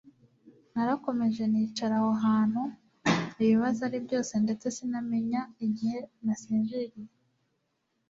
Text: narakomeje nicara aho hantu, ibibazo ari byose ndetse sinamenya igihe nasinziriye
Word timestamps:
narakomeje 0.73 1.41
nicara 1.51 1.95
aho 1.99 2.11
hantu, 2.25 2.61
ibibazo 3.41 3.79
ari 3.87 3.99
byose 4.05 4.33
ndetse 4.43 4.65
sinamenya 4.75 5.41
igihe 5.65 5.97
nasinziriye 6.23 7.11